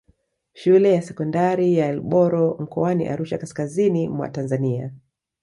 [0.53, 4.93] Shule ya sekondari ya Elboro mkoani Arusha kaskazini mwa Tanzania